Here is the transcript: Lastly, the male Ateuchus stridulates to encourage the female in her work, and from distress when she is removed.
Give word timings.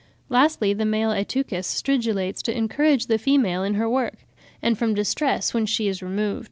Lastly, 0.29 0.73
the 0.73 0.83
male 0.83 1.11
Ateuchus 1.11 1.67
stridulates 1.67 2.41
to 2.41 2.57
encourage 2.57 3.05
the 3.05 3.19
female 3.19 3.63
in 3.63 3.75
her 3.75 3.87
work, 3.87 4.17
and 4.59 4.75
from 4.75 4.95
distress 4.95 5.53
when 5.53 5.67
she 5.67 5.87
is 5.87 6.01
removed. 6.01 6.39